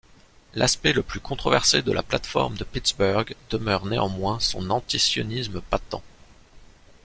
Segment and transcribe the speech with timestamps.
[0.55, 6.01] L’aspect le plus controversé de la plate-forme de Pittsburgh demeure néanmoins son anti-sionisme patent.